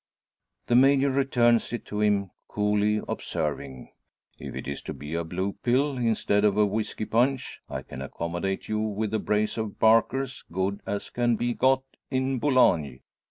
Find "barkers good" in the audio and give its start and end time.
9.77-10.81